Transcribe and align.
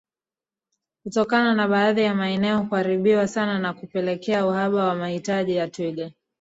Kutokana 1.03 1.53
na 1.55 1.67
baadhi 1.67 2.01
ya 2.01 2.15
maeneo 2.15 2.63
kuharibiwa 2.65 3.27
sana 3.27 3.59
na 3.59 3.73
kupelekea 3.73 4.45
uhaba 4.45 4.85
wa 4.85 4.95
mahitaji 4.95 5.55
ya 5.55 5.67
twiga 5.69 6.11